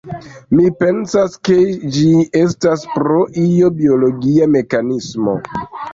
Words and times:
Mi 0.59 0.63
pensas 0.77 1.35
ke 1.49 1.57
ĝi 1.97 2.07
estas 2.41 2.85
pro 3.01 3.19
io 3.45 3.69
biologia 3.83 4.49
mekanismo 4.59 5.37